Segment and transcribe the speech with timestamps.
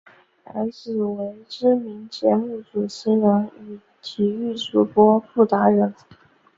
[0.45, 5.93] 儿子为知名节目主持人与体育主播傅达仁。